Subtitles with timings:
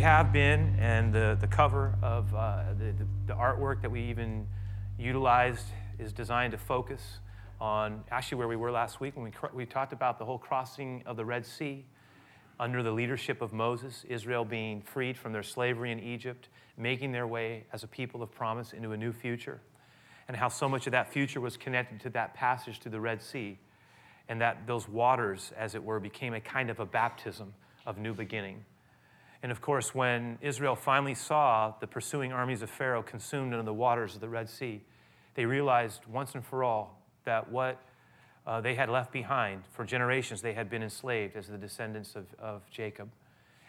[0.00, 4.00] We have been, and the, the cover of uh, the, the, the artwork that we
[4.04, 4.46] even
[4.98, 5.66] utilized
[5.98, 7.18] is designed to focus
[7.60, 11.02] on actually where we were last week when we, we talked about the whole crossing
[11.04, 11.84] of the Red Sea
[12.58, 17.26] under the leadership of Moses, Israel being freed from their slavery in Egypt, making their
[17.26, 19.60] way as a people of promise into a new future,
[20.28, 23.20] and how so much of that future was connected to that passage through the Red
[23.20, 23.58] Sea,
[24.30, 27.52] and that those waters, as it were, became a kind of a baptism
[27.84, 28.64] of new beginning.
[29.42, 33.72] And of course, when Israel finally saw the pursuing armies of Pharaoh consumed under the
[33.72, 34.82] waters of the Red Sea,
[35.34, 37.80] they realized once and for all that what
[38.46, 42.26] uh, they had left behind for generations, they had been enslaved as the descendants of,
[42.38, 43.10] of Jacob.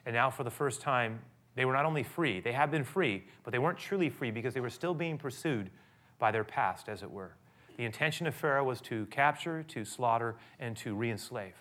[0.05, 1.19] And now, for the first time,
[1.55, 4.53] they were not only free, they had been free, but they weren't truly free because
[4.53, 5.69] they were still being pursued
[6.17, 7.31] by their past, as it were.
[7.77, 11.55] The intention of Pharaoh was to capture, to slaughter, and to re enslave.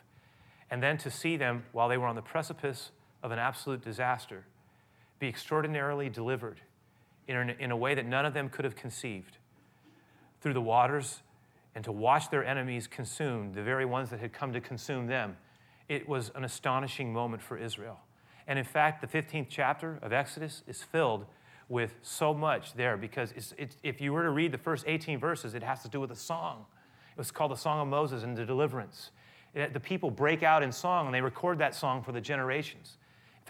[0.71, 2.91] And then to see them while they were on the precipice
[3.23, 4.45] of an absolute disaster
[5.19, 6.61] be extraordinarily delivered
[7.29, 9.37] in a, in a way that none of them could have conceived
[10.41, 11.23] through the waters
[11.75, 15.37] and to watch their enemies consumed, the very ones that had come to consume them.
[15.89, 18.01] It was an astonishing moment for Israel.
[18.47, 21.27] And in fact, the 15th chapter of Exodus is filled
[21.69, 25.21] with so much there because it's, it's, if you were to read the first 18
[25.21, 26.65] verses, it has to do with a song.
[27.13, 29.11] It was called the Song of Moses and the Deliverance.
[29.55, 32.97] It, the people break out in song and they record that song for the generations.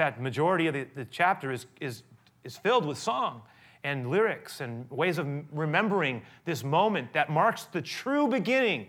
[0.00, 2.04] Fact, majority of the, the chapter is, is,
[2.42, 3.42] is filled with song
[3.84, 8.88] and lyrics and ways of remembering this moment that marks the true beginning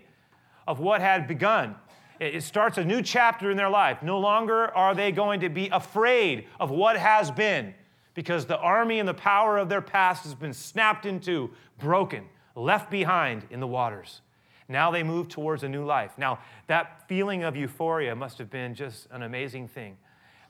[0.66, 1.76] of what had begun.
[2.18, 4.02] It starts a new chapter in their life.
[4.02, 7.74] No longer are they going to be afraid of what has been
[8.14, 12.24] because the army and the power of their past has been snapped into, broken,
[12.54, 14.22] left behind in the waters.
[14.66, 16.12] Now they move towards a new life.
[16.16, 19.98] Now, that feeling of euphoria must have been just an amazing thing.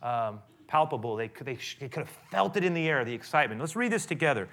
[0.05, 0.39] Um,
[0.72, 1.16] palpable.
[1.16, 3.60] They could, they, they could have felt it in the air, the excitement.
[3.60, 4.49] Let's read this together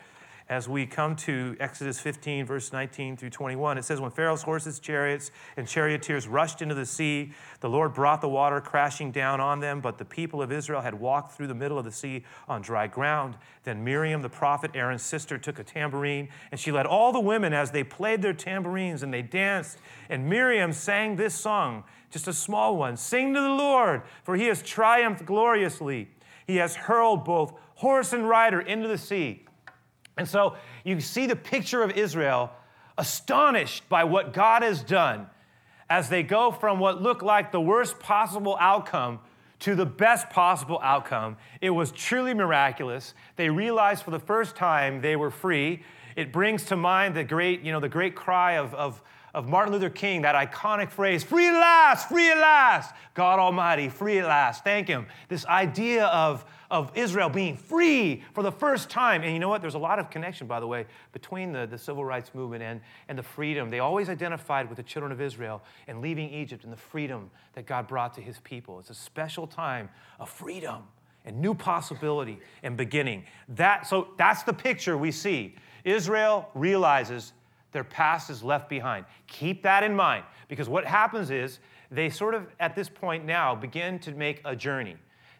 [0.49, 3.77] as we come to Exodus 15, verse 19 through 21.
[3.77, 8.19] It says, When Pharaoh's horses, chariots, and charioteers rushed into the sea, the Lord brought
[8.19, 11.53] the water crashing down on them, but the people of Israel had walked through the
[11.53, 13.35] middle of the sea on dry ground.
[13.63, 17.53] Then Miriam, the prophet, Aaron's sister, took a tambourine, and she led all the women
[17.53, 19.77] as they played their tambourines and they danced.
[20.09, 24.45] And Miriam sang this song, just a small one Sing to the Lord, for he
[24.45, 26.09] has triumphed gloriously.
[26.47, 29.45] He has hurled both horse and rider into the sea.
[30.19, 32.51] And so you see the picture of Israel
[32.97, 35.27] astonished by what God has done
[35.89, 39.19] as they go from what looked like the worst possible outcome
[39.59, 41.37] to the best possible outcome.
[41.61, 43.13] It was truly miraculous.
[43.37, 45.83] They realized for the first time they were free.
[46.17, 49.01] It brings to mind the great, you know, the great cry of, of,
[49.33, 52.93] of Martin Luther King, that iconic phrase, free at last, free at last.
[53.13, 54.63] God Almighty, free at last.
[54.63, 55.05] Thank Him.
[55.27, 59.23] This idea of, of Israel being free for the first time.
[59.23, 59.61] And you know what?
[59.61, 62.81] There's a lot of connection, by the way, between the, the civil rights movement and,
[63.07, 63.69] and the freedom.
[63.69, 67.65] They always identified with the children of Israel and leaving Egypt and the freedom that
[67.65, 68.79] God brought to his people.
[68.79, 69.89] It's a special time
[70.19, 70.83] of freedom
[71.25, 73.25] and new possibility and beginning.
[73.49, 75.55] That, so that's the picture we see.
[75.83, 77.33] Israel realizes
[77.71, 79.05] their past is left behind.
[79.27, 81.59] Keep that in mind because what happens is
[81.91, 84.95] they sort of, at this point now, begin to make a journey.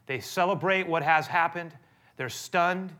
[0.06, 1.72] They celebrate what has happened,
[2.16, 2.92] they're stunned,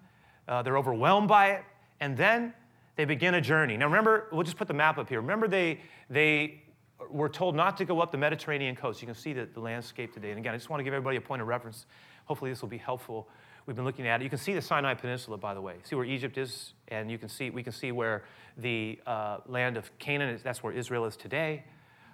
[0.48, 1.64] uh, they're overwhelmed by it,
[2.00, 2.54] and then
[2.96, 3.76] they begin a journey.
[3.76, 5.20] Now, remember, we'll just put the map up here.
[5.20, 6.62] Remember, they, they
[7.08, 9.00] were told not to go up the Mediterranean coast.
[9.00, 10.30] You can see the, the landscape today.
[10.30, 11.86] And again, I just want to give everybody a point of reference.
[12.26, 13.28] Hopefully, this will be helpful.
[13.70, 14.24] We've been looking at it.
[14.24, 15.76] You can see the Sinai Peninsula, by the way.
[15.84, 18.24] See where Egypt is, and you can see we can see where
[18.58, 20.42] the uh, land of Canaan is.
[20.42, 21.62] That's where Israel is today.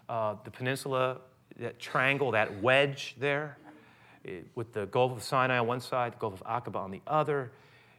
[0.07, 1.17] Uh, the peninsula,
[1.59, 3.57] that triangle, that wedge there,
[4.55, 7.53] with the Gulf of Sinai on one side, the Gulf of Aqaba on the other.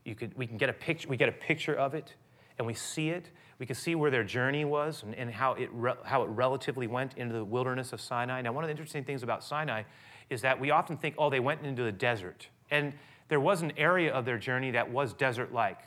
[0.05, 2.13] You could, we can get a picture, we get a picture of it,
[2.59, 3.31] and we see it.
[3.57, 6.85] We can see where their journey was and, and how, it re, how it relatively
[6.85, 8.39] went into the wilderness of Sinai.
[8.43, 9.81] Now, one of the interesting things about Sinai
[10.29, 12.49] is that we often think, oh, they went into the desert.
[12.69, 12.93] And
[13.27, 15.79] there was an area of their journey that was desert like.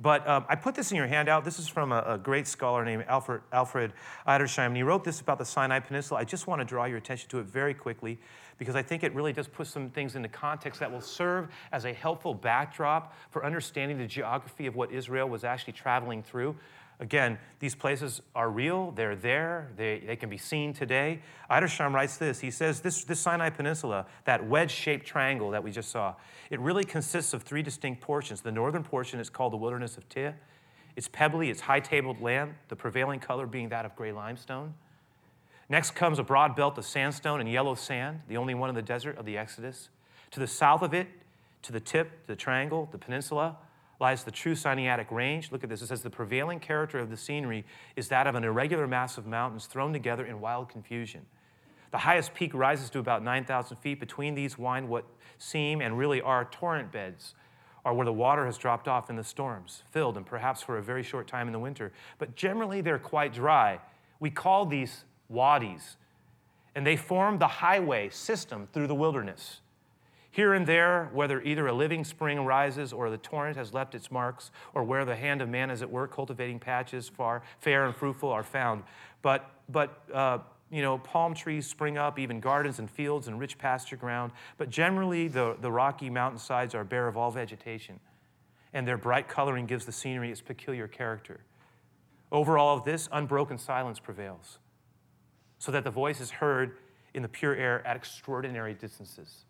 [0.00, 1.44] But um, I put this in your handout.
[1.44, 3.92] This is from a, a great scholar named Alfred, Alfred
[4.28, 6.20] Edersheim, and he wrote this about the Sinai Peninsula.
[6.20, 8.18] I just want to draw your attention to it very quickly
[8.58, 11.84] because I think it really does put some things into context that will serve as
[11.84, 16.54] a helpful backdrop for understanding the geography of what Israel was actually traveling through.
[17.00, 21.20] Again, these places are real, they're there, they, they can be seen today.
[21.48, 25.70] Edersheim writes this He says, this, this Sinai Peninsula, that wedge shaped triangle that we
[25.70, 26.14] just saw,
[26.50, 28.40] it really consists of three distinct portions.
[28.40, 30.32] The northern portion is called the wilderness of Tih.
[30.96, 34.74] It's pebbly, it's high tabled land, the prevailing color being that of gray limestone.
[35.68, 38.82] Next comes a broad belt of sandstone and yellow sand, the only one in the
[38.82, 39.90] desert of the Exodus.
[40.32, 41.06] To the south of it,
[41.62, 43.56] To the tip, the triangle, the peninsula,
[44.00, 45.50] lies the true Sinaitic range.
[45.50, 45.82] Look at this.
[45.82, 47.64] It says the prevailing character of the scenery
[47.96, 51.22] is that of an irregular mass of mountains thrown together in wild confusion.
[51.90, 53.98] The highest peak rises to about 9,000 feet.
[53.98, 55.04] Between these wind what
[55.38, 57.34] seem and really are torrent beds,
[57.84, 60.82] or where the water has dropped off in the storms, filled and perhaps for a
[60.82, 61.92] very short time in the winter.
[62.18, 63.80] But generally, they're quite dry.
[64.20, 65.96] We call these wadis,
[66.74, 69.60] and they form the highway system through the wilderness.
[70.30, 74.10] Here and there, whether either a living spring rises or the torrent has left its
[74.10, 77.96] marks, or where the hand of man is at work cultivating patches far fair and
[77.96, 78.84] fruitful are found.
[79.22, 80.38] But, but uh,
[80.70, 84.32] you know, palm trees spring up, even gardens and fields and rich pasture ground.
[84.58, 87.98] But generally, the, the rocky mountainsides are bare of all vegetation,
[88.72, 91.40] and their bright coloring gives the scenery its peculiar character.
[92.30, 94.58] Over all of this, unbroken silence prevails,
[95.58, 96.76] so that the voice is heard
[97.14, 99.46] in the pure air at extraordinary distances.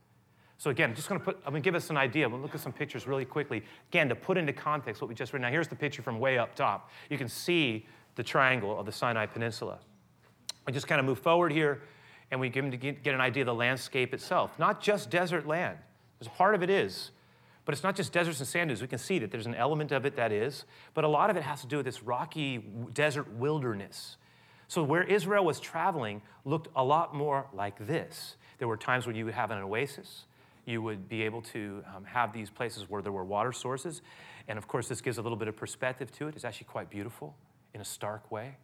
[0.59, 2.29] So again, just going to put, I'm going to give us an idea.
[2.29, 3.63] We'll look at some pictures really quickly.
[3.91, 5.41] Again, to put into context what we just read.
[5.41, 6.91] Now, here's the picture from way up top.
[7.09, 9.79] You can see the triangle of the Sinai Peninsula.
[10.67, 11.83] We just kind of move forward here,
[12.33, 14.59] and we get, get an idea of the landscape itself.
[14.59, 15.79] Not just desert land.
[16.19, 17.13] There's a part of it is,
[17.65, 18.83] but it's not just deserts and sand dunes.
[18.83, 21.37] We can see that there's an element of it that is, but a lot of
[21.37, 22.59] it has to do with this rocky
[22.93, 24.17] desert wilderness.
[24.67, 28.37] So where Israel was traveling looked a lot more like this.
[28.59, 30.25] There were times when you would have an oasis
[30.69, 34.03] you would be able to um, have these places where there were water sources.
[34.49, 36.35] And of course, this gives a little bit of perspective to it.
[36.35, 37.35] It's actually quite beautiful
[37.73, 38.57] in a stark way.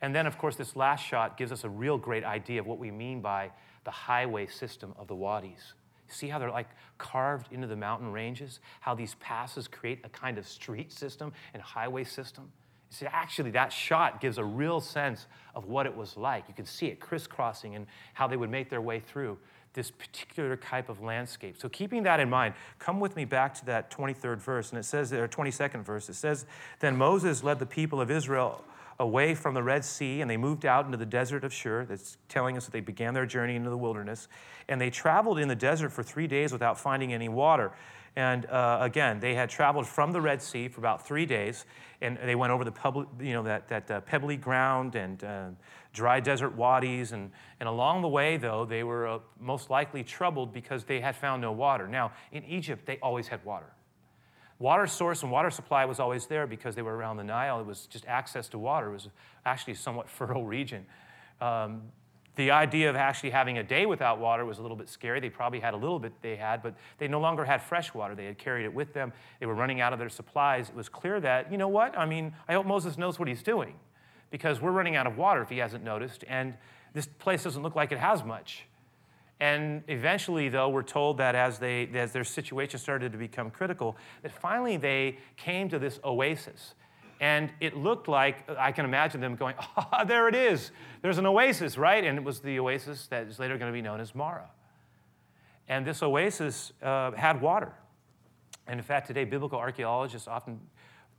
[0.00, 2.78] And then, of course, this last shot gives us a real great idea of what
[2.78, 3.50] we mean by
[3.84, 5.74] the highway system of the wadis.
[6.08, 8.60] See how they're like carved into the mountain ranges?
[8.80, 12.50] How these passes create a kind of street system and highway system?
[12.88, 16.48] See, actually, that shot gives a real sense of what it was like.
[16.48, 19.38] You can see it crisscrossing and how they would make their way through
[19.74, 21.56] this particular type of landscape.
[21.58, 24.84] So, keeping that in mind, come with me back to that 23rd verse, and it
[24.84, 26.46] says there, 22nd verse, it says,
[26.80, 28.64] Then Moses led the people of Israel
[29.00, 31.86] away from the Red Sea, and they moved out into the desert of Shur.
[31.86, 34.28] That's telling us that they began their journey into the wilderness.
[34.68, 37.72] And they traveled in the desert for three days without finding any water.
[38.16, 41.64] And uh, again, they had traveled from the Red Sea for about three days,
[42.00, 45.48] and they went over the you know, that, that uh, pebbly ground and uh,
[45.92, 47.12] dry desert wadis.
[47.12, 47.30] And,
[47.60, 51.40] and along the way, though, they were uh, most likely troubled because they had found
[51.42, 51.86] no water.
[51.86, 53.72] Now, in Egypt, they always had water.
[54.58, 57.60] Water source and water supply was always there because they were around the Nile.
[57.60, 58.88] It was just access to water.
[58.90, 59.08] It was
[59.46, 60.84] actually a somewhat fertile region.
[61.40, 61.82] Um,
[62.36, 65.20] the idea of actually having a day without water was a little bit scary.
[65.20, 68.14] They probably had a little bit they had, but they no longer had fresh water.
[68.14, 69.12] They had carried it with them.
[69.40, 70.68] They were running out of their supplies.
[70.68, 71.98] It was clear that, you know what?
[71.98, 73.74] I mean, I hope Moses knows what he's doing
[74.30, 76.54] because we're running out of water if he hasn't noticed, and
[76.94, 78.64] this place doesn't look like it has much.
[79.40, 83.96] And eventually, though, we're told that as, they, as their situation started to become critical,
[84.22, 86.74] that finally they came to this oasis.
[87.20, 90.72] And it looked like, I can imagine them going, ah, oh, there it is.
[91.02, 92.02] There's an oasis, right?
[92.02, 94.50] And it was the oasis that is later going to be known as Marah.
[95.68, 97.72] And this oasis uh, had water.
[98.66, 100.58] And in fact, today, biblical archaeologists often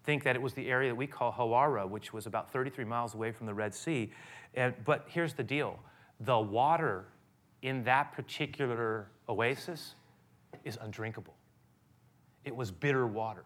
[0.03, 3.13] think that it was the area that we call Hawara, which was about 33 miles
[3.13, 4.11] away from the Red Sea.
[4.55, 5.79] And, but here's the deal
[6.19, 7.05] the water
[7.61, 9.95] in that particular oasis
[10.63, 11.35] is undrinkable.
[12.43, 13.45] It was bitter water.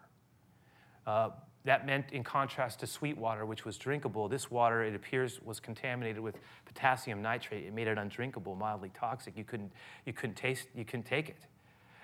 [1.05, 1.31] Uh,
[1.65, 5.59] that meant, in contrast to sweet water, which was drinkable, this water, it appears, was
[5.59, 7.65] contaminated with potassium nitrate.
[7.65, 9.35] It made it undrinkable, mildly toxic.
[9.35, 9.71] You couldn't,
[10.05, 11.47] you couldn't taste, you couldn't take it.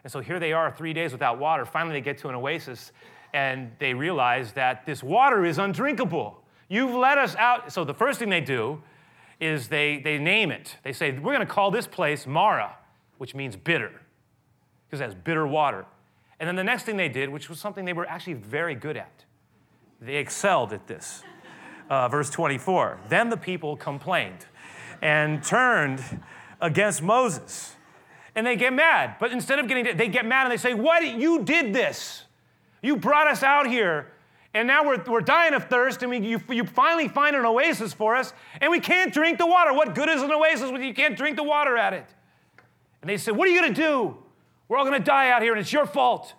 [0.03, 1.65] And so here they are, three days without water.
[1.65, 2.91] Finally, they get to an oasis
[3.33, 6.43] and they realize that this water is undrinkable.
[6.67, 7.71] You've let us out.
[7.71, 8.81] So the first thing they do
[9.39, 10.77] is they, they name it.
[10.83, 12.75] They say, We're going to call this place Marah,
[13.17, 13.91] which means bitter,
[14.85, 15.85] because it has bitter water.
[16.39, 18.97] And then the next thing they did, which was something they were actually very good
[18.97, 19.25] at,
[20.01, 21.23] they excelled at this.
[21.89, 24.45] Uh, verse 24 Then the people complained
[25.01, 26.03] and turned
[26.59, 27.75] against Moses.
[28.33, 29.17] And they get mad.
[29.19, 31.05] But instead of getting, they get mad and they say, What?
[31.05, 32.23] You did this.
[32.81, 34.11] You brought us out here
[34.53, 37.93] and now we're, we're dying of thirst, and we, you, you finally find an oasis
[37.93, 39.73] for us, and we can't drink the water.
[39.73, 42.05] What good is an oasis when you can't drink the water at it?
[43.01, 44.17] And they said, What are you going to do?
[44.67, 46.33] We're all going to die out here, and it's your fault.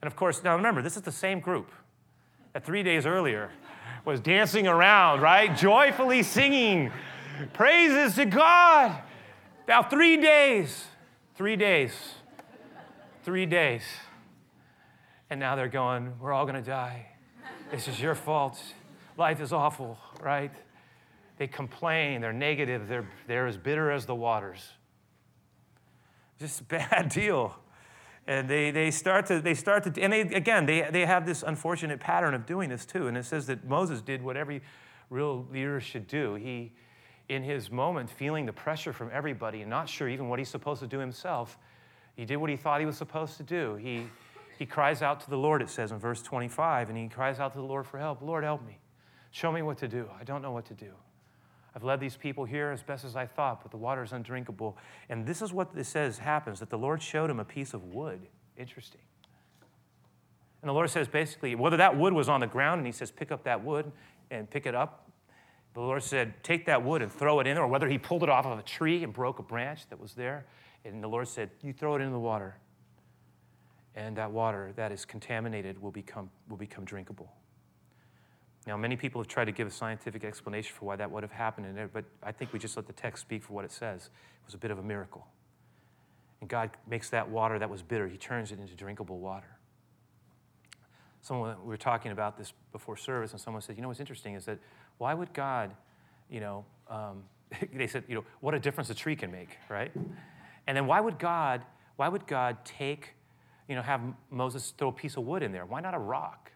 [0.00, 1.72] And of course, now remember, this is the same group
[2.52, 3.50] that three days earlier
[4.04, 5.56] was dancing around, right?
[5.56, 6.90] Joyfully singing
[7.52, 9.00] praises to God.
[9.68, 10.86] Now, three days,
[11.36, 11.92] three days,
[13.24, 13.82] three days.
[15.28, 17.06] And now they're going, We're all going to die.
[17.70, 18.60] This is your fault.
[19.16, 20.50] Life is awful, right?
[21.38, 24.60] They complain, they're negative, they're, they're as bitter as the waters.
[26.38, 27.56] Just a bad deal.
[28.30, 31.42] And they, they start to, they start to, and they, again, they, they have this
[31.42, 33.08] unfortunate pattern of doing this too.
[33.08, 34.62] And it says that Moses did what every
[35.10, 36.36] real leader should do.
[36.36, 36.70] He,
[37.28, 40.80] in his moment, feeling the pressure from everybody and not sure even what he's supposed
[40.80, 41.58] to do himself,
[42.14, 43.74] he did what he thought he was supposed to do.
[43.74, 44.06] He,
[44.56, 47.52] he cries out to the Lord, it says in verse 25, and he cries out
[47.54, 48.22] to the Lord for help.
[48.22, 48.78] Lord, help me.
[49.32, 50.08] Show me what to do.
[50.20, 50.92] I don't know what to do.
[51.74, 54.76] I've led these people here as best as I thought, but the water is undrinkable.
[55.08, 57.84] And this is what it says happens that the Lord showed him a piece of
[57.84, 58.20] wood.
[58.56, 59.00] Interesting.
[60.62, 63.10] And the Lord says basically, whether that wood was on the ground, and he says,
[63.10, 63.90] pick up that wood
[64.30, 65.10] and pick it up.
[65.74, 68.28] The Lord said, take that wood and throw it in, or whether he pulled it
[68.28, 70.46] off of a tree and broke a branch that was there.
[70.84, 72.56] And the Lord said, you throw it in the water.
[73.94, 77.32] And that water that is contaminated will become, will become drinkable.
[78.66, 81.32] Now, many people have tried to give a scientific explanation for why that would have
[81.32, 84.06] happened, but I think we just let the text speak for what it says.
[84.06, 85.26] It was a bit of a miracle.
[86.40, 89.56] And God makes that water that was bitter, He turns it into drinkable water.
[91.22, 94.34] Someone, we were talking about this before service, and someone said, You know what's interesting
[94.34, 94.58] is that
[94.98, 95.74] why would God,
[96.30, 97.24] you know, um,
[97.74, 99.90] they said, you know, what a difference a tree can make, right?
[100.66, 101.62] And then why would God,
[101.96, 103.14] why would God take,
[103.68, 104.00] you know, have
[104.30, 105.66] Moses throw a piece of wood in there?
[105.66, 106.52] Why not a rock?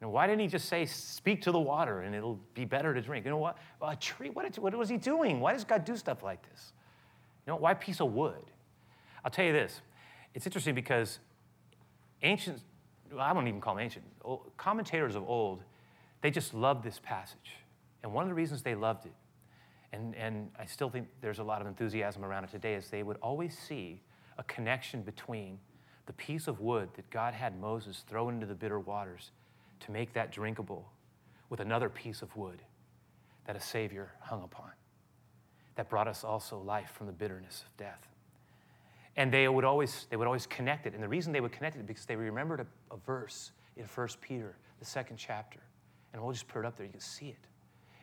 [0.00, 2.92] You know, why didn't he just say, speak to the water and it'll be better
[2.92, 3.24] to drink?
[3.24, 3.56] You know what?
[3.80, 5.40] A tree, what, what was he doing?
[5.40, 6.72] Why does God do stuff like this?
[7.46, 8.42] You know, why piece of wood?
[9.24, 9.80] I'll tell you this.
[10.34, 11.18] It's interesting because
[12.22, 12.60] ancient,
[13.10, 14.04] well, I don't even call them ancient,
[14.58, 15.62] commentators of old,
[16.20, 17.54] they just loved this passage.
[18.02, 19.14] And one of the reasons they loved it,
[19.92, 23.02] and, and I still think there's a lot of enthusiasm around it today, is they
[23.02, 24.02] would always see
[24.36, 25.58] a connection between
[26.04, 29.30] the piece of wood that God had Moses throw into the bitter waters
[29.80, 30.90] to make that drinkable
[31.48, 32.60] with another piece of wood
[33.46, 34.70] that a Savior hung upon
[35.76, 38.08] that brought us also life from the bitterness of death.
[39.16, 40.94] And they would always, they would always connect it.
[40.94, 44.08] And the reason they would connect it because they remembered a, a verse in 1
[44.20, 45.60] Peter, the second chapter.
[46.12, 47.46] And we'll just put it up there, you can see it.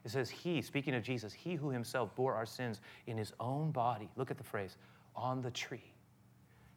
[0.03, 3.72] It says, He, speaking of Jesus, He who Himself bore our sins in His own
[3.72, 4.77] body, look at the phrase,
[5.15, 5.94] on the tree,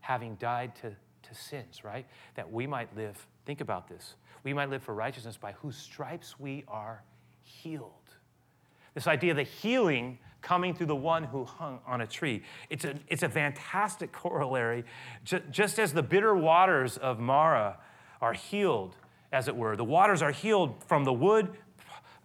[0.00, 0.94] having died to,
[1.28, 2.06] to sins, right?
[2.34, 6.38] That we might live, think about this, we might live for righteousness by whose stripes
[6.38, 7.02] we are
[7.42, 7.92] healed.
[8.94, 12.42] This idea of the healing coming through the one who hung on a tree.
[12.70, 14.84] It's a, it's a fantastic corollary.
[15.50, 17.78] Just as the bitter waters of Marah
[18.20, 18.96] are healed,
[19.32, 21.50] as it were, the waters are healed from the wood,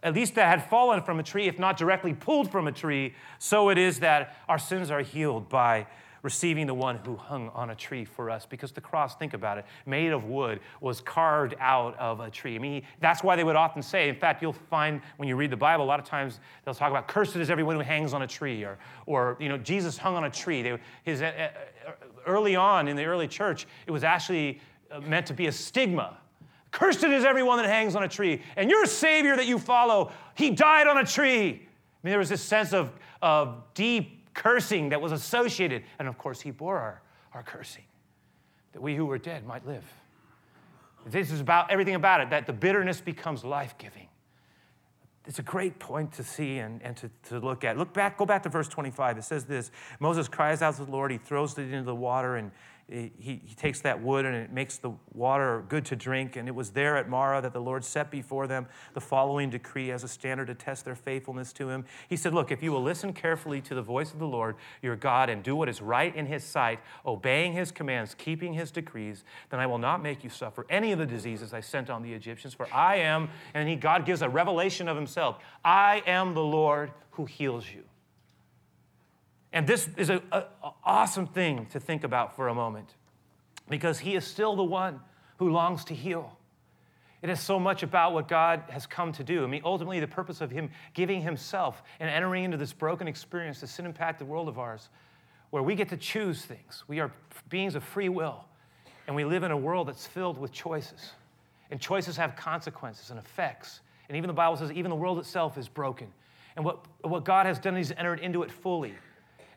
[0.04, 3.14] at least that had fallen from a tree, if not directly pulled from a tree,
[3.38, 5.86] so it is that our sins are healed by
[6.22, 9.58] receiving the one who hung on a tree for us because the cross, think about
[9.58, 12.54] it, made of wood, was carved out of a tree.
[12.54, 15.50] I mean, that's why they would often say, in fact, you'll find when you read
[15.50, 18.22] the Bible, a lot of times they'll talk about cursed is everyone who hangs on
[18.22, 20.62] a tree, or, or you know, Jesus hung on a tree.
[20.62, 21.50] They, his, uh,
[21.86, 21.92] uh,
[22.26, 24.60] early on in the early church, it was actually
[24.90, 26.18] uh, meant to be a stigma.
[26.70, 28.42] Cursed is everyone that hangs on a tree.
[28.56, 31.48] And your Savior that you follow, he died on a tree.
[31.48, 35.84] I mean, there was this sense of, of deep cursing that was associated.
[35.98, 37.02] And of course, he bore our,
[37.34, 37.84] our cursing,
[38.72, 39.84] that we who were dead might live.
[41.06, 44.08] This is about everything about it, that the bitterness becomes life giving.
[45.26, 47.78] It's a great point to see and, and to, to look at.
[47.78, 49.18] Look back, go back to verse 25.
[49.18, 49.70] It says this
[50.00, 52.50] Moses cries out to the Lord, he throws it into the water, and
[52.92, 56.36] he, he takes that wood and it makes the water good to drink.
[56.36, 59.90] And it was there at Marah that the Lord set before them the following decree
[59.90, 61.84] as a standard to test their faithfulness to him.
[62.08, 64.96] He said, Look, if you will listen carefully to the voice of the Lord your
[64.96, 69.24] God and do what is right in his sight, obeying his commands, keeping his decrees,
[69.50, 72.12] then I will not make you suffer any of the diseases I sent on the
[72.12, 72.52] Egyptians.
[72.52, 76.92] For I am, and he, God gives a revelation of himself, I am the Lord
[77.12, 77.84] who heals you.
[79.52, 80.22] And this is an
[80.84, 82.94] awesome thing to think about for a moment
[83.68, 85.00] because He is still the one
[85.38, 86.36] who longs to heal.
[87.20, 89.44] It is so much about what God has come to do.
[89.44, 93.60] I mean, ultimately, the purpose of Him giving Himself and entering into this broken experience,
[93.60, 94.88] this sin impacted world of ours,
[95.50, 96.82] where we get to choose things.
[96.88, 97.12] We are
[97.48, 98.44] beings of free will,
[99.06, 101.12] and we live in a world that's filled with choices.
[101.70, 103.80] And choices have consequences and effects.
[104.08, 106.08] And even the Bible says, even the world itself is broken.
[106.56, 108.94] And what, what God has done, He's entered into it fully.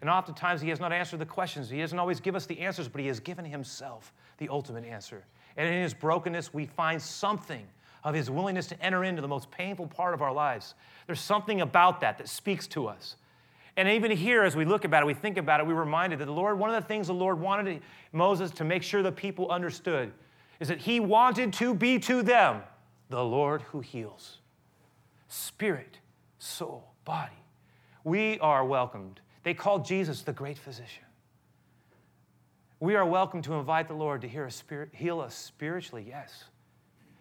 [0.05, 1.67] And oftentimes, He has not answered the questions.
[1.67, 5.23] He doesn't always give us the answers, but He has given Himself the ultimate answer.
[5.57, 7.65] And in His brokenness, we find something
[8.03, 10.75] of His willingness to enter into the most painful part of our lives.
[11.07, 13.15] There's something about that that speaks to us.
[13.77, 16.25] And even here, as we look about it, we think about it, we're reminded that
[16.25, 17.81] the Lord, one of the things the Lord wanted
[18.11, 20.11] Moses to make sure the people understood
[20.59, 22.61] is that He wanted to be to them
[23.09, 24.37] the Lord who heals
[25.29, 25.97] spirit,
[26.37, 27.33] soul, body.
[28.03, 31.03] We are welcomed they called Jesus the great physician.
[32.79, 36.45] We are welcome to invite the Lord to us heal us spiritually, yes.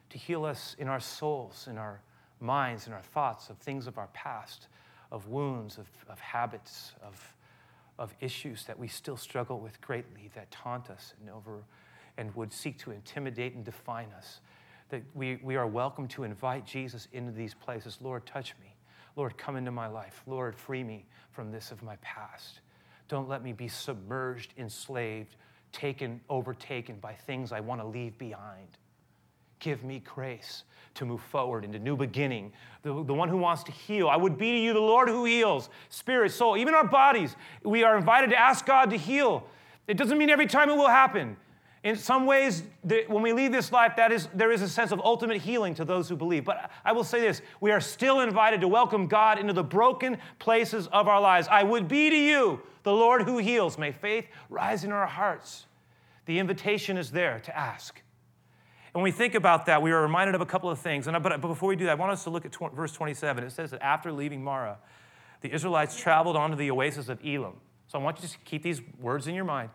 [0.09, 2.01] To heal us in our souls, in our
[2.41, 4.69] minds, in our thoughts of things of our past,
[5.13, 7.37] of wounds, of, of habits, of,
[7.99, 11.63] of issues that we still struggle with greatly, that taunt us and over
[12.17, 14.41] and would seek to intimidate and define us.
[14.89, 17.99] That we, we are welcome to invite Jesus into these places.
[18.01, 18.74] Lord, touch me.
[19.17, 20.23] Lord, come into my life.
[20.27, 22.61] Lord, free me from this of my past.
[23.09, 25.37] Don't let me be submerged, enslaved,
[25.73, 28.69] taken, overtaken by things I want to leave behind.
[29.59, 32.53] Give me grace to move forward into new beginning.
[32.83, 34.09] The, the one who wants to heal.
[34.09, 37.35] I would be to you the Lord who heals, spirit, soul, even our bodies.
[37.63, 39.47] We are invited to ask God to heal.
[39.87, 41.37] It doesn't mean every time it will happen.
[41.85, 45.01] In some ways, when we leave this life, that is, there is a sense of
[45.05, 46.43] ultimate healing to those who believe.
[46.43, 50.17] But I will say this we are still invited to welcome God into the broken
[50.39, 51.47] places of our lives.
[51.51, 53.77] I would be to you the Lord who heals.
[53.77, 55.67] May faith rise in our hearts.
[56.25, 58.01] The invitation is there to ask.
[58.87, 61.07] And when we think about that, we are reminded of a couple of things.
[61.07, 63.45] And, but, before we do that, I want us to look at tw- verse 27.
[63.45, 64.79] It says that after leaving Marah,
[65.43, 67.61] the Israelites traveled on to the oasis of Elim.
[67.89, 69.69] So I want you to keep these words in your mind.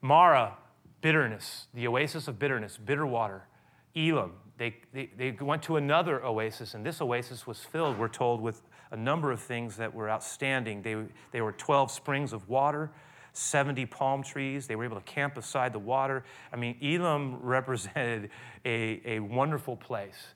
[0.00, 0.56] Marah
[1.00, 3.46] bitterness, the oasis of bitterness, bitter water.
[3.94, 4.32] Elim.
[4.58, 8.62] they, they, they went to another oasis, and this oasis was filled, we're told, with
[8.90, 10.82] a number of things that were outstanding.
[10.82, 10.96] They,
[11.32, 12.90] they were 12 springs of water,
[13.32, 14.66] 70 palm trees.
[14.66, 16.24] They were able to camp beside the water.
[16.52, 18.30] I mean, Elim represented
[18.64, 20.28] a, a wonderful place.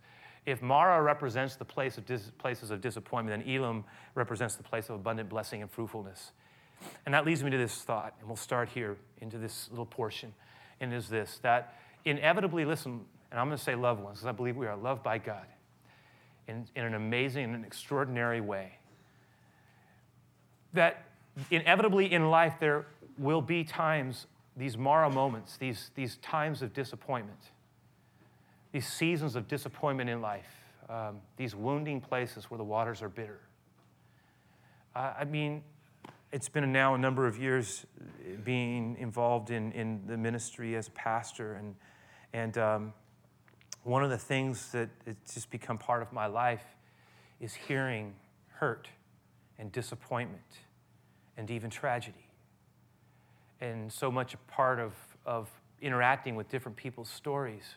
[0.45, 3.85] If Marah represents the place of dis- places of disappointment, then Elim
[4.15, 6.33] represents the place of abundant blessing and fruitfulness.
[7.07, 10.35] And that leads me to this thought, and we'll start here into this little portion
[10.83, 14.33] and is this that inevitably, listen, and I'm going to say loved ones, because I
[14.33, 15.47] believe we are loved by God
[16.49, 18.73] in, in an amazing and an extraordinary way.
[20.75, 21.05] That
[21.51, 27.39] inevitably in life there will be times, these Marah moments, these, these times of disappointment,
[28.73, 30.49] these seasons of disappointment in life,
[30.89, 33.41] um, these wounding places where the waters are bitter.
[34.95, 35.63] Uh, I mean,
[36.33, 37.85] it's been now a number of years
[38.43, 41.55] being involved in, in the ministry as a pastor.
[41.55, 41.75] And,
[42.33, 42.93] and um,
[43.85, 46.65] one of the things that it's just become part of my life
[47.39, 48.15] is hearing
[48.49, 48.89] hurt
[49.59, 50.41] and disappointment
[51.37, 52.29] and even tragedy.
[53.61, 54.95] And so much a part of,
[55.27, 55.51] of
[55.83, 57.75] interacting with different people's stories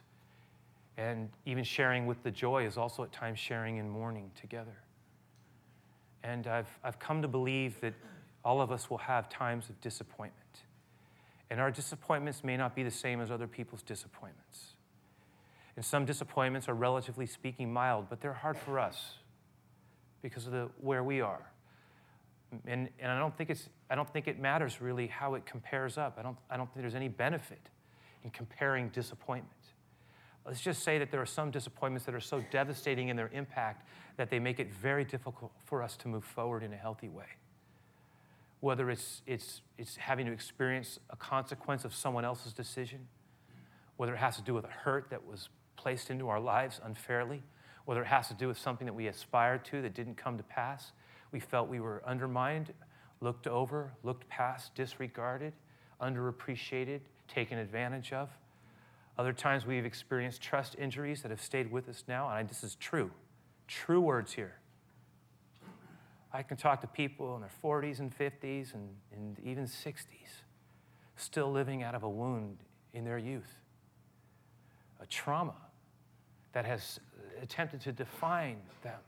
[0.97, 4.77] and even sharing with the joy is also at times sharing in mourning together.
[6.23, 7.93] And I've, I've come to believe that
[8.45, 10.45] all of us will have times of disappointment.
[11.49, 14.75] And our disappointments may not be the same as other people's disappointments.
[15.75, 19.15] And some disappointments are relatively speaking mild, but they're hard for us
[20.21, 21.41] because of the, where we are.
[22.65, 25.97] And, and I, don't think it's, I don't think it matters really how it compares
[25.97, 26.17] up.
[26.17, 27.69] I don't, I don't think there's any benefit
[28.23, 29.51] in comparing disappointment.
[30.45, 33.88] Let's just say that there are some disappointments that are so devastating in their impact
[34.17, 37.25] that they make it very difficult for us to move forward in a healthy way
[38.65, 43.08] whether it's, it's, it's having to experience a consequence of someone else's decision,
[43.97, 47.43] whether it has to do with a hurt that was placed into our lives unfairly,
[47.86, 50.43] whether it has to do with something that we aspired to that didn't come to
[50.45, 50.93] pass.
[51.32, 52.73] We felt we were undermined,
[53.21, 55.54] looked over, looked past, disregarded,
[56.01, 58.30] underappreciated, taken advantage of.
[59.15, 62.63] Other times we've experienced trust injuries that have stayed with us now, and I, this
[62.63, 63.12] is true.
[63.67, 64.56] True words here.
[66.35, 70.05] I can talk to people in their 40s and 50s and, and even 60s,
[71.15, 72.57] still living out of a wound
[72.93, 73.61] in their youth,
[74.99, 75.55] a trauma
[76.51, 76.99] that has
[77.41, 78.99] attempted to define them.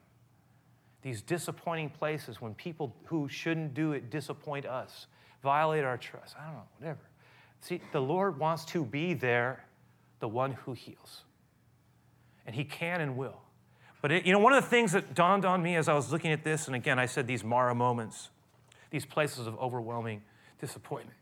[1.01, 5.07] These disappointing places when people who shouldn't do it disappoint us,
[5.43, 6.35] violate our trust.
[6.39, 7.01] I don't know, whatever.
[7.59, 9.65] See, the Lord wants to be there,
[10.19, 11.23] the one who heals.
[12.45, 13.41] And He can and will.
[14.07, 16.13] But it, you know, one of the things that dawned on me as I was
[16.13, 18.29] looking at this, and again, I said these Marah moments,
[18.89, 20.21] these places of overwhelming
[20.61, 21.17] disappointment.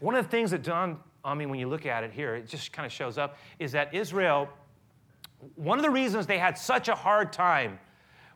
[0.00, 2.48] One of the things that dawned on me when you look at it here, it
[2.48, 4.48] just kind of shows up, is that Israel,
[5.56, 7.78] one of the reasons they had such a hard time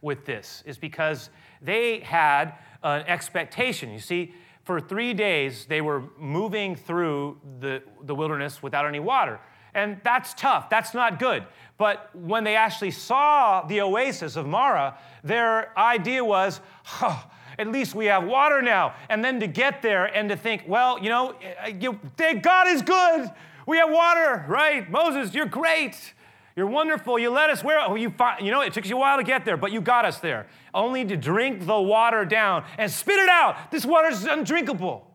[0.02, 1.30] with this is because
[1.62, 3.92] they had an expectation.
[3.92, 9.40] You see, for three days, they were moving through the, the wilderness without any water.
[9.74, 10.68] And that's tough.
[10.68, 11.46] That's not good.
[11.82, 16.60] But when they actually saw the oasis of Marah, their idea was,
[17.00, 18.94] oh, at least we have water now.
[19.08, 21.98] And then to get there and to think, well, you know, uh, you,
[22.40, 23.28] God is good.
[23.66, 24.88] We have water, right?
[24.88, 26.14] Moses, you're great.
[26.54, 27.18] You're wonderful.
[27.18, 29.24] You let us where oh, you find, you know it took you a while to
[29.24, 30.46] get there, but you got us there.
[30.72, 33.72] Only to drink the water down and spit it out.
[33.72, 35.10] This water is undrinkable.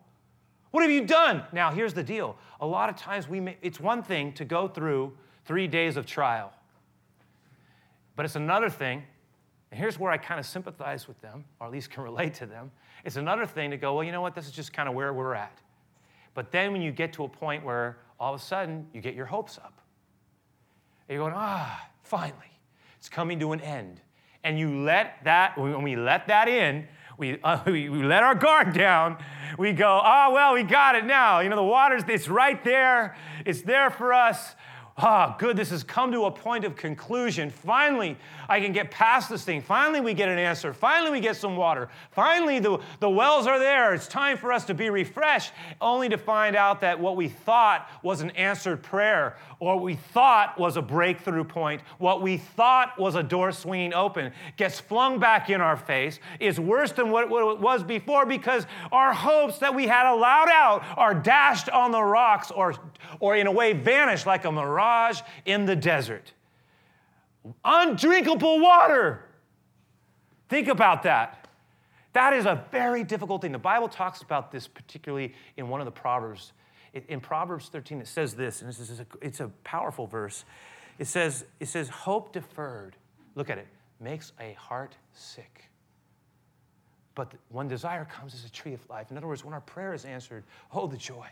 [0.72, 1.44] What have you done?
[1.50, 2.36] Now, here's the deal.
[2.60, 6.04] A lot of times we may, it's one thing to go through three days of
[6.04, 6.52] trial,
[8.18, 9.04] but it's another thing,
[9.70, 12.46] and here's where I kind of sympathize with them, or at least can relate to
[12.46, 12.72] them.
[13.04, 15.12] It's another thing to go, well, you know what, this is just kind of where
[15.12, 15.56] we're at.
[16.34, 19.14] But then when you get to a point where all of a sudden you get
[19.14, 19.80] your hopes up,
[21.08, 22.58] and you're going, ah, finally,
[22.96, 24.00] it's coming to an end.
[24.42, 28.34] And you let that, when we let that in, we, uh, we, we, let our
[28.34, 29.18] guard down.
[29.58, 31.38] We go, oh, well, we got it now.
[31.38, 33.16] You know, the water's, it's right there.
[33.46, 34.56] It's there for us
[34.98, 37.50] ah, good, this has come to a point of conclusion.
[37.50, 38.16] Finally,
[38.48, 39.62] I can get past this thing.
[39.62, 40.72] Finally, we get an answer.
[40.72, 41.88] Finally, we get some water.
[42.10, 43.94] Finally, the, the wells are there.
[43.94, 47.88] It's time for us to be refreshed, only to find out that what we thought
[48.02, 52.98] was an answered prayer, or what we thought was a breakthrough point, what we thought
[52.98, 57.28] was a door swinging open, gets flung back in our face, is worse than what,
[57.28, 61.92] what it was before because our hopes that we had allowed out are dashed on
[61.92, 62.74] the rocks or,
[63.20, 66.32] or in a way vanished like a mirage mirage in the desert.
[67.64, 69.24] Undrinkable water.
[70.48, 71.48] Think about that.
[72.12, 73.52] That is a very difficult thing.
[73.52, 76.52] The Bible talks about this particularly in one of the Proverbs.
[77.08, 80.44] In Proverbs 13, it says this, and this is a, it's a powerful verse.
[80.98, 82.96] It says, it says, hope deferred,
[83.34, 83.68] look at it,
[84.00, 85.64] makes a heart sick.
[87.14, 89.92] But when desire comes as a tree of life, in other words, when our prayer
[89.92, 91.26] is answered, oh, the joy.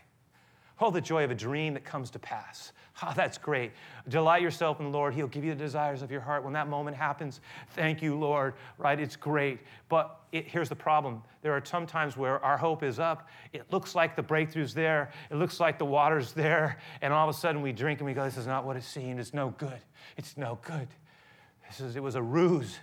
[0.79, 2.73] Oh, the joy of a dream that comes to pass.
[3.03, 3.73] Oh, that's great.
[4.09, 5.15] Delight yourself in the Lord.
[5.15, 6.45] He'll give you the desires of your heart.
[6.45, 8.99] When that moment happens, thank you, Lord, right?
[8.99, 9.61] It's great.
[9.91, 13.29] But it, here's the problem there are some times where our hope is up.
[13.53, 17.35] It looks like the breakthrough's there, it looks like the water's there, and all of
[17.35, 19.21] a sudden we drink and we go, This is not what it seemed.
[19.21, 19.81] It's no good.
[20.17, 20.89] It's no good.
[21.69, 22.79] This is, it was a ruse.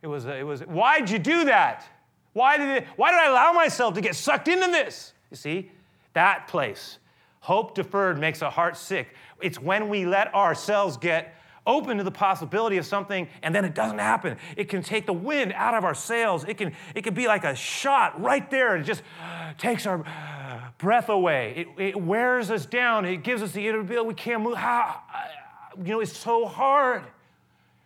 [0.00, 1.84] It was, a, it was, why'd you do that?
[2.32, 5.12] Why did, it, why did I allow myself to get sucked into this?
[5.30, 5.70] You see,
[6.14, 6.98] that place
[7.40, 9.14] Hope deferred makes a heart sick.
[9.40, 11.34] It's when we let ourselves get
[11.66, 14.38] open to the possibility of something and then it doesn't happen.
[14.56, 16.44] It can take the wind out of our sails.
[16.44, 18.76] It can, it can be like a shot right there.
[18.76, 21.66] It just uh, takes our uh, breath away.
[21.76, 23.04] It, it wears us down.
[23.04, 24.08] It gives us the inability.
[24.08, 24.56] We can't move.
[24.56, 27.02] How, uh, you know, it's so hard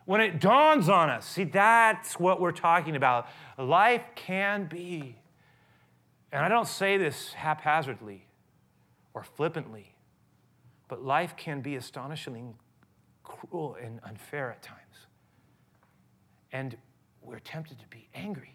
[0.04, 1.26] when it dawns on us.
[1.26, 3.26] See, that's what we're talking about.
[3.58, 5.16] Life can be,
[6.30, 8.26] and I don't say this haphazardly
[9.14, 9.94] or flippantly.
[10.88, 12.54] But life can be astonishingly
[13.22, 15.06] cruel and unfair at times.
[16.52, 16.76] And
[17.22, 18.54] we're tempted to be angry.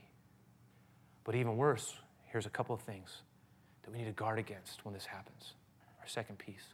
[1.24, 3.22] But even worse, here's a couple of things
[3.84, 5.54] that we need to guard against when this happens.
[6.00, 6.74] Our second piece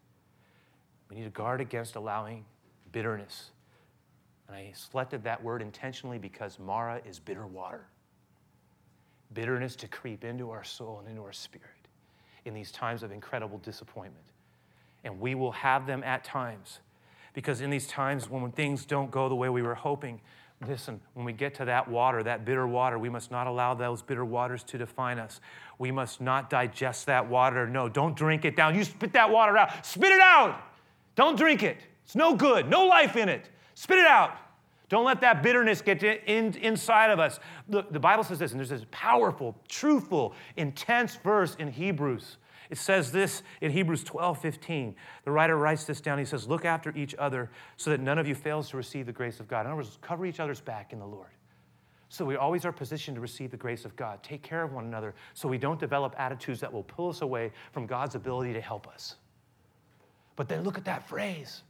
[1.13, 2.43] we need to guard against allowing
[2.91, 3.51] bitterness.
[4.47, 7.85] And I selected that word intentionally because Marah is bitter water.
[9.33, 11.67] Bitterness to creep into our soul and into our spirit
[12.45, 14.25] in these times of incredible disappointment.
[15.03, 16.79] And we will have them at times.
[17.33, 20.21] Because in these times when things don't go the way we were hoping,
[20.67, 24.01] listen, when we get to that water, that bitter water, we must not allow those
[24.01, 25.41] bitter waters to define us.
[25.79, 27.67] We must not digest that water.
[27.67, 28.75] No, don't drink it down.
[28.75, 29.85] You spit that water out.
[29.85, 30.61] Spit it out.
[31.15, 31.77] Don't drink it.
[32.05, 32.69] It's no good.
[32.69, 33.49] No life in it.
[33.73, 34.37] Spit it out.
[34.89, 37.39] Don't let that bitterness get in, inside of us.
[37.67, 42.37] Look, the Bible says this, and there's this powerful, truthful, intense verse in Hebrews.
[42.69, 44.95] It says this in Hebrews 12, 15.
[45.25, 46.17] The writer writes this down.
[46.17, 49.11] He says, Look after each other so that none of you fails to receive the
[49.11, 49.61] grace of God.
[49.61, 51.29] In other words, cover each other's back in the Lord.
[52.09, 54.21] So we always are positioned to receive the grace of God.
[54.21, 57.51] Take care of one another so we don't develop attitudes that will pull us away
[57.71, 59.15] from God's ability to help us.
[60.35, 61.63] But then look at that phrase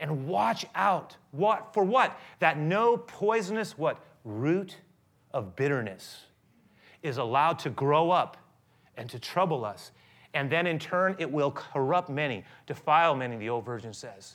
[0.00, 1.16] and watch out.
[1.30, 2.18] What for what?
[2.40, 4.76] That no poisonous what root
[5.32, 6.22] of bitterness
[7.02, 8.36] is allowed to grow up
[8.96, 9.92] and to trouble us.
[10.34, 14.34] And then in turn it will corrupt many, defile many, the old version says.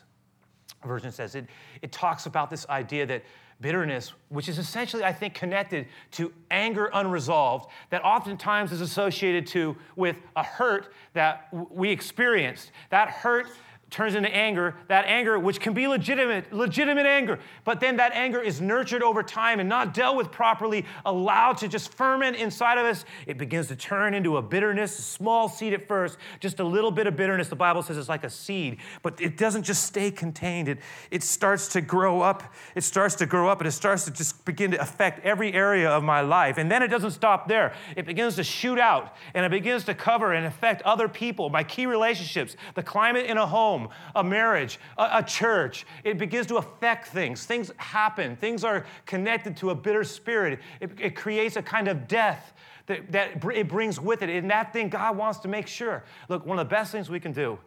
[0.83, 1.45] Version says it,
[1.81, 3.23] it talks about this idea that
[3.61, 9.75] bitterness, which is essentially, I think, connected to anger unresolved, that oftentimes is associated to
[9.95, 12.71] with a hurt that we experienced.
[12.89, 13.47] That hurt
[13.95, 18.41] turns into anger, that anger, which can be legitimate, legitimate anger, but then that anger
[18.41, 22.85] is nurtured over time and not dealt with properly, allowed to just ferment inside of
[22.85, 26.63] us, it begins to turn into a bitterness, a small seed at first, just a
[26.65, 27.47] little bit of bitterness.
[27.47, 30.67] The Bible says it's like a seed, but it doesn't just stay contained.
[30.67, 30.79] It,
[31.09, 32.43] it starts to grow up.
[32.75, 35.89] It starts to grow up and it starts to just begin to affect every area
[35.89, 36.57] of my life.
[36.57, 37.71] And then it doesn't stop there.
[37.95, 41.63] It begins to shoot out and it begins to cover and affect other people, my
[41.63, 45.85] key relationships, the climate in a home, home, a marriage, a, a, church.
[46.03, 47.45] It begins to affect things.
[47.45, 48.35] Things happen.
[48.35, 50.59] Things are connected to a bitter spirit.
[50.79, 52.53] It, it creates a kind of death
[52.87, 54.29] that, that it brings with it.
[54.29, 56.03] And that thing, God wants to make sure.
[56.29, 57.57] Look, one of the best things we can do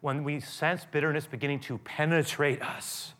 [0.00, 3.12] when we sense bitterness beginning to penetrate us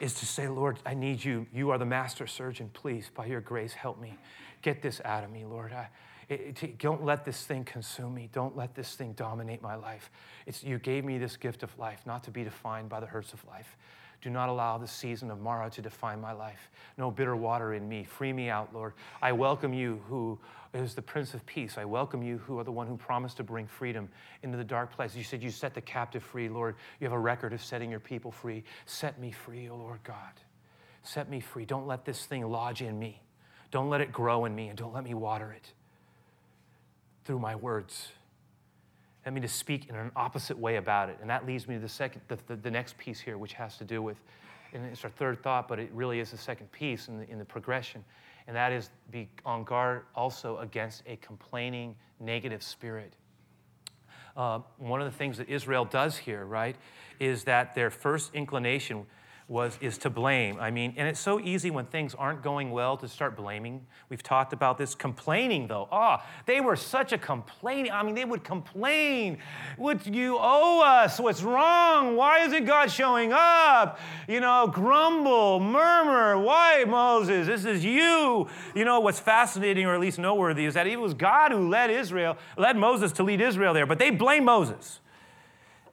[0.00, 1.46] is to say, Lord, I need you.
[1.52, 2.70] You are the master surgeon.
[2.72, 4.16] Please, by your grace, help me.
[4.62, 5.72] Get this out of me, Lord.
[5.72, 5.88] I,
[6.28, 8.28] it, it, don't let this thing consume me.
[8.32, 10.10] Don't let this thing dominate my life.
[10.46, 13.32] It's, you gave me this gift of life, not to be defined by the hurts
[13.32, 13.76] of life.
[14.20, 16.70] Do not allow the season of Marah to define my life.
[16.98, 18.04] No bitter water in me.
[18.04, 18.92] Free me out, Lord.
[19.22, 20.38] I welcome you who
[20.74, 21.78] is the Prince of Peace.
[21.78, 24.08] I welcome you who are the one who promised to bring freedom
[24.42, 25.14] into the dark place.
[25.14, 26.74] You said you set the captive free, Lord.
[27.00, 28.64] You have a record of setting your people free.
[28.86, 30.32] Set me free, O oh Lord God.
[31.04, 31.64] Set me free.
[31.64, 33.22] Don't let this thing lodge in me.
[33.70, 35.72] Don't let it grow in me, and don't let me water it
[37.28, 38.08] through my words.
[39.26, 41.18] I mean, to speak in an opposite way about it.
[41.20, 43.76] And that leads me to the second, the, the, the, next piece here, which has
[43.76, 44.16] to do with,
[44.72, 47.38] and it's our third thought, but it really is the second piece in the, in
[47.38, 48.02] the progression.
[48.46, 53.12] And that is be on guard also against a complaining, negative spirit.
[54.34, 56.76] Uh, one of the things that Israel does here, right,
[57.20, 59.04] is that their first inclination
[59.48, 60.58] was is to blame.
[60.60, 63.86] I mean, and it's so easy when things aren't going well to start blaming.
[64.10, 65.88] We've talked about this complaining though.
[65.90, 67.90] Ah, oh, they were such a complaining.
[67.90, 69.38] I mean, they would complain.
[69.78, 71.18] What you owe us?
[71.18, 72.14] What's wrong?
[72.14, 73.98] Why isn't God showing up?
[74.28, 76.38] You know, grumble, murmur.
[76.38, 77.46] Why, Moses?
[77.46, 78.48] This is you.
[78.74, 81.90] You know, what's fascinating or at least noteworthy is that it was God who led
[81.90, 85.00] Israel, led Moses to lead Israel there, but they blame Moses.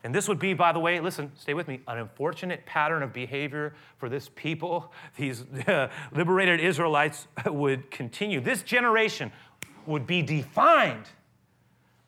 [0.06, 3.12] And this would be, by the way, listen, stay with me, an unfortunate pattern of
[3.12, 4.94] behavior for this people.
[5.18, 8.40] These uh, liberated Israelites would continue.
[8.40, 9.32] This generation
[9.88, 11.08] would be defined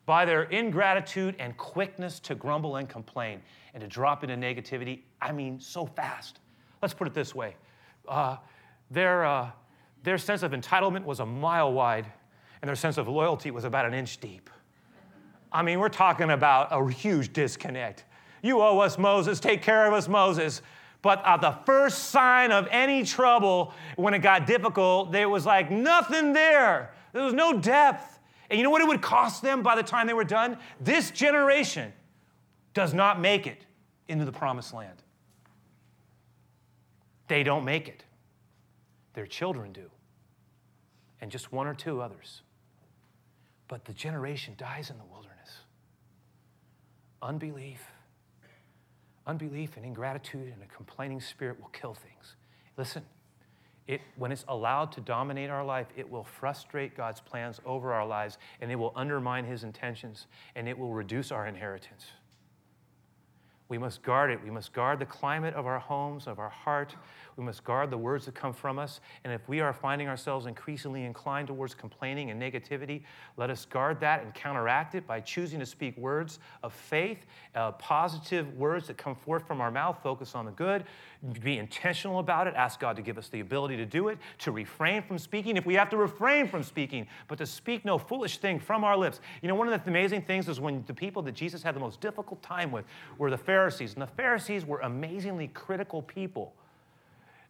[0.06, 3.42] by their ingratitude and quickness to grumble and complain
[3.74, 5.00] and to drop into negativity.
[5.20, 6.38] I mean, so fast.
[6.84, 7.56] Let's put it this way
[8.08, 8.38] uh,
[8.92, 9.50] their, uh,
[10.04, 12.06] their sense of entitlement was a mile wide,
[12.62, 14.52] and their sense of loyalty was about an inch deep.
[15.58, 18.04] I mean, we're talking about a huge disconnect.
[18.44, 19.40] You owe us, Moses.
[19.40, 20.62] Take care of us, Moses.
[21.02, 25.72] But at the first sign of any trouble, when it got difficult, there was like
[25.72, 26.94] nothing there.
[27.12, 28.20] There was no depth.
[28.52, 30.60] And you know what it would cost them by the time they were done?
[30.80, 31.92] This generation
[32.76, 33.66] does not make it
[34.08, 35.02] into the promised land.
[37.30, 38.04] They don't make it.
[39.16, 39.90] Their children do.
[41.20, 42.44] And just one or two others.
[43.68, 45.17] But the generation dies in the wilderness
[47.22, 47.82] unbelief,
[49.26, 52.36] unbelief and ingratitude and a complaining spirit will kill things.
[52.78, 53.04] Listen,
[53.88, 58.06] it, when it's allowed to dominate our life, it will frustrate God's plans over our
[58.06, 62.08] lives and it will undermine his intentions and it will reduce our inheritance.
[63.70, 64.42] We must guard it.
[64.44, 66.96] We must guard the climate of our homes, of our heart.
[67.38, 69.00] We must guard the words that come from us.
[69.24, 73.04] And if we are finding ourselves increasingly inclined towards complaining and negativity,
[73.38, 77.74] let us guard that and counteract it by choosing to speak words of faith, uh,
[77.74, 80.84] positive words that come forth from our mouth, focus on the good,
[81.44, 84.52] be intentional about it, ask God to give us the ability to do it, to
[84.52, 88.40] refrain from speaking if we have to refrain from speaking, but to speak no foolish
[88.40, 89.20] thing from our lips.
[89.44, 91.80] You know, one of the amazing things is when the people that Jesus had the
[91.80, 92.86] most difficult time with
[93.20, 96.56] were the Pharisees, and the Pharisees were amazingly critical people.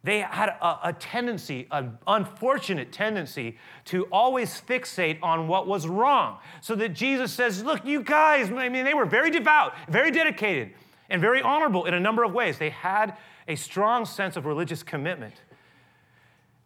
[0.04, 6.38] They had a, a, tendency, an unfortunate tendency, to always fixate on what was wrong.
[6.60, 10.72] So that Jesus says, Look, you guys, I mean, they were very devout, very dedicated,
[11.10, 12.58] and very honorable in a number of ways.
[12.58, 13.16] They had
[13.48, 15.34] a strong sense of religious commitment.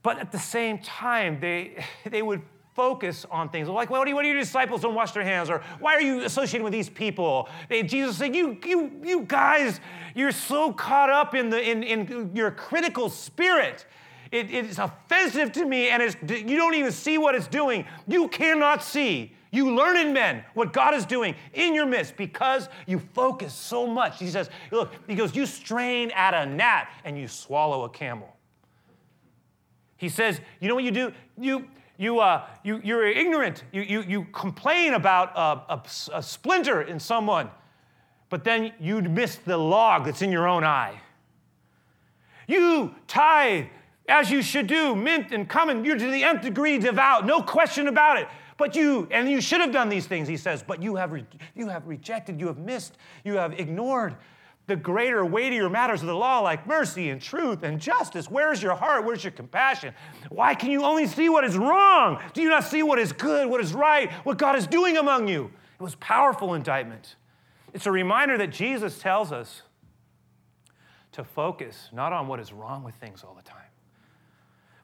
[0.03, 2.43] But at the same time, they, they would
[2.75, 5.51] focus on things like, well, what do, what do your disciples don't wash their hands?
[5.51, 7.49] Or why are you associating with these people?
[7.69, 9.81] They, Jesus said, you, you, you guys,
[10.15, 13.87] you're so caught up in, the, in, in your critical spirit.
[14.31, 17.85] It, it's offensive to me, and you don't even see what it's doing.
[18.09, 19.35] You cannot see.
[19.51, 24.19] You learned men what God is doing in your midst because you focus so much.
[24.19, 28.35] He says, look, he goes, you strain at a gnat and you swallow a camel.
[29.99, 31.13] He says, you know what you do?
[31.39, 33.65] You you, uh, you, you're ignorant.
[33.73, 35.83] You, you, you complain about a, a,
[36.15, 37.51] a splinter in someone,
[38.29, 41.01] but then you miss the log that's in your own eye.
[42.47, 43.67] You tithe
[44.09, 45.85] as you should do, mint and cumin.
[45.85, 48.29] You're to the nth degree devout, no question about it.
[48.59, 51.27] But you, and you should have done these things, he says, but you have, re-
[51.55, 54.17] you have rejected, you have missed, you have ignored
[54.67, 58.31] the greater, weightier matters of the law, like mercy and truth and justice.
[58.31, 59.05] Where's your heart?
[59.05, 59.93] Where's your compassion?
[60.29, 62.21] Why can you only see what is wrong?
[62.33, 65.29] Do you not see what is good, what is right, what God is doing among
[65.29, 65.51] you?
[65.79, 67.17] It was powerful indictment.
[67.75, 69.63] It's a reminder that Jesus tells us
[71.13, 73.59] to focus not on what is wrong with things all the time,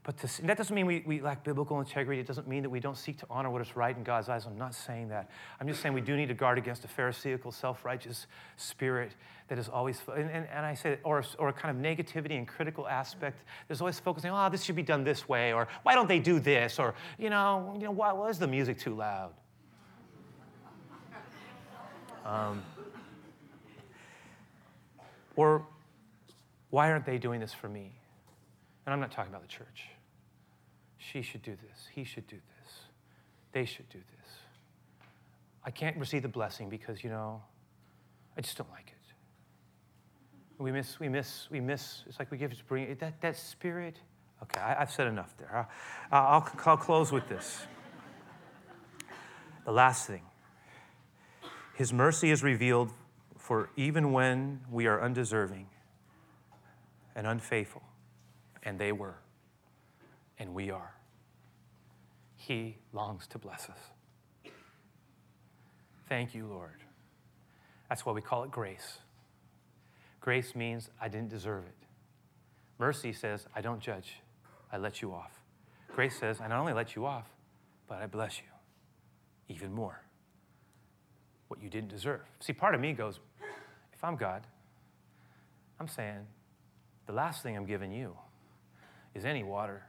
[0.09, 2.19] but to, that doesn't mean we, we lack biblical integrity.
[2.19, 4.47] It doesn't mean that we don't seek to honor what is right in God's eyes.
[4.47, 5.31] I'm not saying that.
[5.61, 9.13] I'm just saying we do need to guard against a Pharisaical, self righteous spirit
[9.49, 12.47] that is always, and, and, and, I say, or, or a kind of negativity and
[12.47, 13.43] critical aspect.
[13.67, 16.39] There's always focusing, oh, this should be done this way, or why don't they do
[16.39, 19.33] this, or, you know, you know why was the music too loud?
[22.27, 22.63] Um,
[25.35, 25.65] or
[26.69, 27.93] why aren't they doing this for me?
[28.85, 29.89] And I'm not talking about the church.
[30.99, 31.87] She should do this.
[31.95, 32.75] He should do this.
[33.53, 34.33] They should do this.
[35.65, 37.41] I can't receive the blessing because, you know,
[38.37, 38.98] I just don't like it.
[40.59, 42.03] We miss, we miss, we miss.
[42.09, 44.01] It's like we give it to bring that, that spirit.
[44.43, 45.69] Okay, I, have said enough there.
[46.11, 47.67] I'll, I'll, I'll close with this.
[49.65, 50.23] The last thing
[51.75, 52.91] His mercy is revealed
[53.37, 55.69] for even when we are undeserving
[57.15, 57.83] and unfaithful,
[58.63, 59.17] and they were,
[60.39, 60.95] and we are.
[62.37, 64.53] He longs to bless us.
[66.09, 66.83] Thank you, Lord.
[67.89, 68.99] That's why we call it grace.
[70.21, 71.75] Grace means I didn't deserve it.
[72.79, 74.21] Mercy says, I don't judge,
[74.73, 75.33] I let you off.
[75.95, 77.27] Grace says, I not only let you off,
[77.89, 78.45] but I bless you
[79.49, 80.01] even more.
[81.49, 82.21] What you didn't deserve.
[82.41, 83.21] See, part of me goes,
[83.93, 84.43] if I'm God,
[85.81, 86.27] I'm saying,
[87.07, 88.15] the last thing I'm giving you
[89.15, 89.83] is any water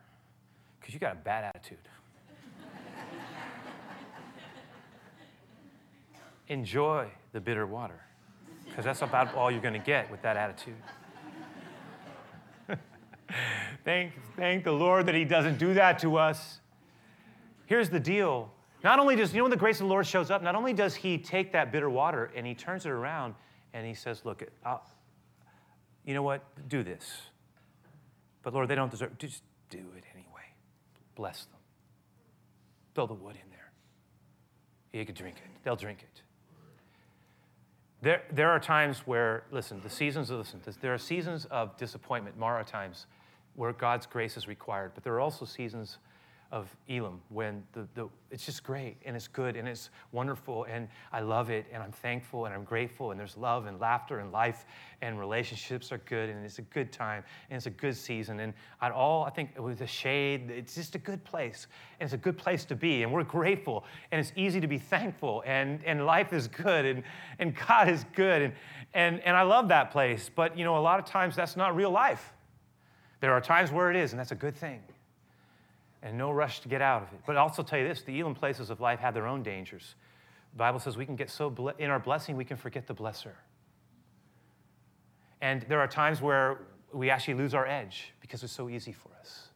[0.79, 1.77] because you got a bad attitude.
[6.47, 7.99] Enjoy the bitter water
[8.79, 10.73] because that's about all you're going to get with that attitude.
[13.83, 16.61] thank, thank the Lord that He doesn't do that to us.
[17.65, 18.49] Here's the deal.
[18.81, 20.71] Not only does, you know, when the grace of the Lord shows up, not only
[20.71, 23.35] does He take that bitter water and He turns it around
[23.73, 24.89] and He says, Look, I'll,
[26.05, 26.41] you know what?
[26.69, 27.03] Do this.
[28.43, 29.19] But Lord, they don't deserve it.
[29.19, 30.53] Just do it anyway.
[31.15, 31.59] Bless them.
[32.95, 33.73] Throw the wood in there.
[34.93, 35.63] You can drink it.
[35.65, 36.21] They'll drink it.
[38.01, 42.37] There, there are times where, listen, the seasons of, listen, there are seasons of disappointment,
[42.37, 43.07] Marah times,
[43.55, 45.97] where God's grace is required, but there are also seasons
[46.51, 50.87] of Elim when the, the, it's just great and it's good and it's wonderful and
[51.11, 54.31] I love it and I'm thankful and I'm grateful and there's love and laughter and
[54.31, 54.65] life
[55.03, 58.39] and relationships are good and it's a good time and it's a good season.
[58.39, 61.67] And at all I think with the shade it's just a good place
[61.99, 64.79] and it's a good place to be and we're grateful and it's easy to be
[64.79, 67.03] thankful and, and life is good and,
[67.37, 68.53] and God is good and,
[68.95, 70.31] and, and I love that place.
[70.33, 72.33] But you know a lot of times that's not real life.
[73.19, 74.81] There are times where it is and that's a good thing
[76.01, 77.19] and no rush to get out of it.
[77.25, 79.95] But I'll also tell you this the Elim places of life have their own dangers.
[80.53, 82.95] The Bible says we can get so, ble- in our blessing, we can forget the
[82.95, 83.33] blesser.
[85.41, 86.59] And there are times where
[86.91, 89.49] we actually lose our edge because it's so easy for us.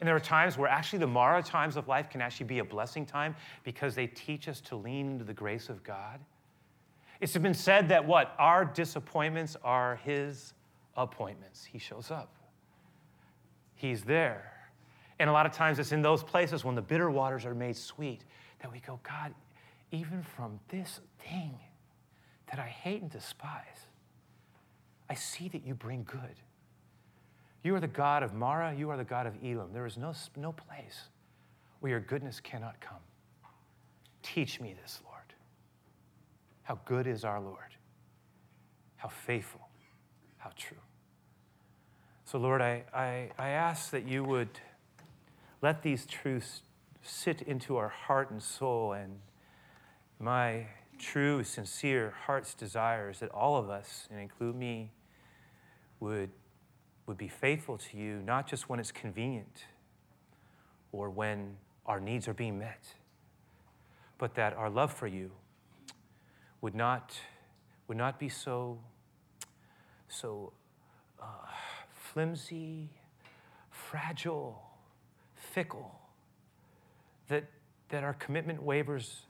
[0.00, 2.64] And there are times where actually the Marah times of life can actually be a
[2.64, 3.34] blessing time
[3.64, 6.20] because they teach us to lean into the grace of God.
[7.20, 8.34] It's been said that what?
[8.38, 10.52] Our disappointments are His
[10.96, 11.64] appointments.
[11.64, 12.34] He shows up,
[13.74, 14.52] He's there.
[15.18, 17.76] And a lot of times it's in those places when the bitter waters are made
[17.76, 18.22] sweet
[18.60, 19.34] that we go, God,
[19.90, 21.54] even from this thing
[22.50, 23.86] that I hate and despise,
[25.08, 26.36] I see that you bring good.
[27.62, 29.72] You are the God of Marah, you are the God of Elim.
[29.72, 31.08] There is no, no place
[31.80, 32.98] where your goodness cannot come.
[34.22, 35.16] Teach me this, Lord.
[36.62, 37.58] How good is our Lord?
[38.96, 39.68] How faithful,
[40.38, 40.78] how true.
[42.24, 44.48] So, Lord, I, I, I ask that you would
[45.66, 46.62] let these truths
[47.02, 48.92] sit into our heart and soul.
[48.92, 49.18] And
[50.20, 54.92] my true, sincere heart's desire is that all of us, and include me,
[55.98, 56.30] would,
[57.08, 59.64] would be faithful to you, not just when it's convenient
[60.92, 62.84] or when our needs are being met,
[64.18, 65.32] but that our love for you
[66.60, 67.18] would not,
[67.88, 68.78] would not be so,
[70.06, 70.52] so
[71.20, 71.24] uh,
[71.92, 72.88] flimsy,
[73.72, 74.65] fragile,
[75.56, 75.90] fickle,
[77.28, 77.44] that,
[77.88, 79.22] that our commitment wavers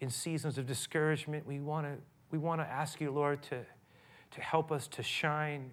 [0.00, 1.46] in seasons of discouragement.
[1.46, 1.92] We want to
[2.30, 3.58] we want to ask you, Lord, to,
[4.30, 5.72] to help us to shine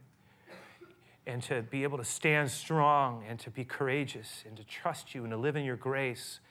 [1.25, 5.21] and to be able to stand strong and to be courageous and to trust you
[5.21, 6.41] and to live in your grace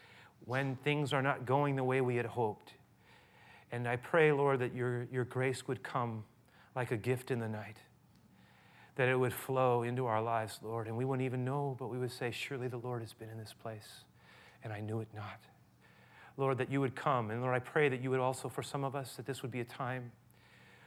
[0.47, 2.72] when things are not going the way we had hoped.
[3.70, 6.24] And I pray, Lord, that your, your grace would come
[6.74, 7.76] like a gift in the night
[8.97, 11.99] that it would flow into our lives, Lord, and we wouldn't even know, but we
[11.99, 14.05] would say, Surely the Lord has been in this place,
[14.64, 15.40] and I knew it not.
[16.38, 17.30] Lord, that you would come.
[17.30, 19.51] And Lord, I pray that you would also, for some of us, that this would
[19.51, 20.12] be a time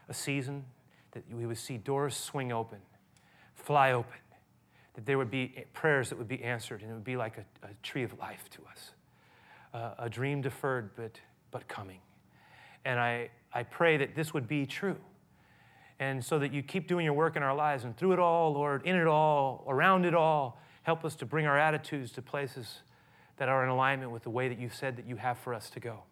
[0.10, 0.66] a season
[1.12, 2.80] that we would see doors swing open,
[3.56, 4.18] fly open,
[4.96, 7.68] that there would be prayers that would be answered, and it would be like a,
[7.68, 8.92] a tree of life to us,
[9.74, 11.20] uh, a dream deferred but,
[11.52, 12.00] but coming.
[12.86, 14.98] And I, I pray that this would be true.
[16.00, 18.54] And so that you keep doing your work in our lives, and through it all,
[18.54, 22.80] Lord, in it all, around it all, help us to bring our attitudes to places
[23.38, 25.70] that are in alignment with the way that you've said that you have for us
[25.72, 26.04] to go.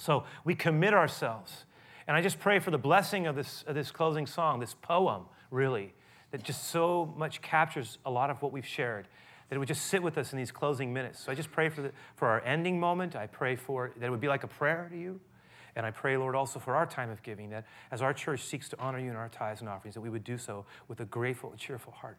[0.00, 1.64] So we commit ourselves.
[2.06, 5.24] And I just pray for the blessing of this, of this closing song, this poem,
[5.50, 5.92] really,
[6.30, 9.08] that just so much captures a lot of what we've shared,
[9.48, 11.20] that it would just sit with us in these closing minutes.
[11.20, 13.16] So I just pray for, the, for our ending moment.
[13.16, 15.20] I pray for that it would be like a prayer to you.
[15.76, 18.68] And I pray, Lord, also for our time of giving, that as our church seeks
[18.70, 21.04] to honor you in our tithes and offerings, that we would do so with a
[21.04, 22.18] grateful and cheerful heart.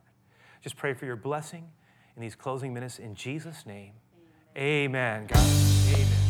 [0.61, 1.67] Just pray for your blessing
[2.15, 3.93] in these closing minutes in Jesus' name.
[4.55, 5.27] Amen.
[5.27, 5.37] God,
[5.89, 6.26] amen.